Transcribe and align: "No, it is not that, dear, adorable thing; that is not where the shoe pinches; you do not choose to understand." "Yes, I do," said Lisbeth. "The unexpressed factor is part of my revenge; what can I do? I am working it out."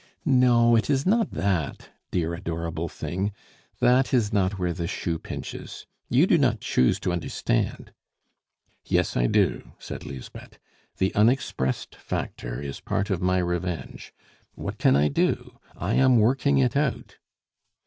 "No, 0.25 0.75
it 0.75 0.89
is 0.89 1.05
not 1.05 1.29
that, 1.29 1.89
dear, 2.09 2.33
adorable 2.33 2.89
thing; 2.89 3.31
that 3.79 4.15
is 4.15 4.33
not 4.33 4.57
where 4.57 4.73
the 4.73 4.87
shoe 4.87 5.19
pinches; 5.19 5.85
you 6.09 6.25
do 6.25 6.39
not 6.39 6.59
choose 6.59 6.99
to 7.01 7.11
understand." 7.11 7.93
"Yes, 8.83 9.15
I 9.15 9.27
do," 9.27 9.73
said 9.77 10.03
Lisbeth. 10.03 10.57
"The 10.97 11.13
unexpressed 11.13 11.93
factor 11.95 12.59
is 12.63 12.79
part 12.79 13.11
of 13.11 13.21
my 13.21 13.37
revenge; 13.37 14.11
what 14.55 14.79
can 14.79 14.95
I 14.95 15.07
do? 15.07 15.59
I 15.77 15.93
am 15.93 16.17
working 16.17 16.57
it 16.57 16.75
out." 16.75 17.17